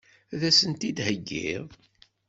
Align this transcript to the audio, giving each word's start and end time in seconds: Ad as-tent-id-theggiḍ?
Ad 0.33 0.41
as-tent-id-theggiḍ? 0.49 1.67